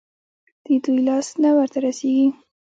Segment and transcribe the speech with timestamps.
[0.65, 2.27] د دوى لاس نه ورته رسېږي.